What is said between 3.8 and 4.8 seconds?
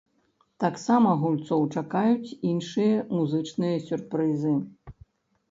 сюрпрызы.